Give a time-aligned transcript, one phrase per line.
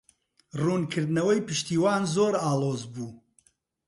[0.63, 3.09] ڕوونکردنەوەی پشتیوان زۆر ئاڵۆز بوو.